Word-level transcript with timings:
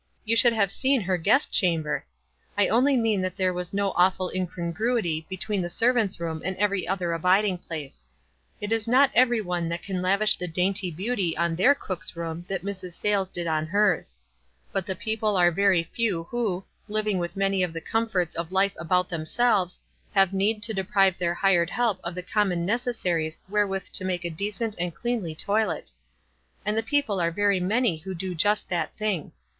You 0.25 0.35
should 0.35 0.53
have 0.53 0.71
seen 0.71 1.01
her 1.01 1.19
guest 1.19 1.51
chamber! 1.51 2.07
I 2.57 2.69
only 2.69 2.97
mean 2.97 3.21
that 3.21 3.35
there 3.35 3.53
was 3.53 3.71
no 3.71 3.91
awful 3.91 4.31
incongruity 4.33 5.27
be 5.29 5.37
tween 5.37 5.61
the 5.61 5.69
servant's 5.69 6.19
room 6.19 6.41
and 6.43 6.57
every 6.57 6.87
other 6.87 7.09
abid 7.09 7.45
ing 7.45 7.59
place. 7.59 8.07
It 8.59 8.71
is 8.71 8.87
not 8.87 9.11
every 9.13 9.41
one 9.41 9.69
that 9.69 9.83
can 9.83 10.01
lavish 10.01 10.37
the 10.37 10.47
dainty 10.47 10.89
beauty 10.89 11.37
on 11.37 11.55
their 11.55 11.75
cook's 11.75 12.15
room 12.15 12.45
that 12.47 12.63
Mrs. 12.63 12.93
Sayles 12.93 13.29
did 13.29 13.45
on 13.45 13.67
hers. 13.67 14.17
But 14.71 14.87
the 14.87 14.95
people 14.95 15.37
are 15.37 15.51
very 15.51 15.83
few 15.83 16.23
who, 16.31 16.63
living 16.89 17.19
with 17.19 17.37
many 17.37 17.61
of 17.61 17.71
the 17.71 17.79
comforts 17.79 18.33
of 18.33 18.51
life 18.51 18.73
about 18.79 19.07
themselves, 19.07 19.79
have 20.15 20.33
need 20.33 20.63
to 20.63 20.73
deprive 20.73 21.19
their 21.19 21.35
hired 21.35 21.69
help 21.69 21.99
of 22.03 22.15
the 22.15 22.23
common 22.23 22.65
necessaries 22.65 23.39
wherewith 23.47 23.83
to 23.93 24.03
make 24.03 24.25
a 24.25 24.31
decent 24.31 24.73
and 24.79 24.95
cleanly 24.95 25.35
toilet. 25.35 25.91
And 26.65 26.75
the 26.75 26.81
people 26.81 27.21
are 27.21 27.29
very 27.29 27.59
many 27.59 27.97
who 27.97 28.15
do 28.15 28.33
just 28.33 28.67
that 28.69 28.97
thing. 28.97 29.33